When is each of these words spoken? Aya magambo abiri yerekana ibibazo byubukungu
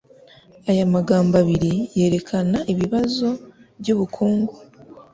Aya 0.69 0.83
magambo 0.95 1.33
abiri 1.41 1.73
yerekana 1.97 2.57
ibibazo 2.71 3.27
byubukungu 3.79 4.53